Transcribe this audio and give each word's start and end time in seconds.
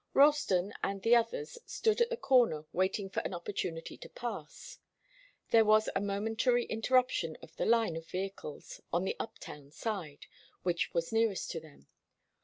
Ralston 0.15 0.73
and 0.81 1.03
the 1.03 1.15
others 1.15 1.59
stood 1.67 2.01
at 2.01 2.09
the 2.09 2.17
corner 2.17 2.65
waiting 2.73 3.07
for 3.07 3.19
an 3.19 3.35
opportunity 3.35 3.97
to 3.97 4.09
pass. 4.09 4.79
There 5.51 5.63
was 5.63 5.89
a 5.95 6.01
momentary 6.01 6.65
interruption 6.65 7.37
of 7.43 7.55
the 7.57 7.67
line 7.67 7.95
of 7.95 8.07
vehicles 8.09 8.81
on 8.91 9.03
the 9.03 9.15
up 9.19 9.37
town 9.37 9.69
side, 9.69 10.25
which 10.63 10.91
was 10.95 11.11
nearest 11.13 11.51
to 11.51 11.59
them. 11.59 11.85